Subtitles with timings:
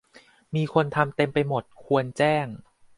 [0.55, 2.47] มีคนทำเต็มไปหมด ควรแจ้ง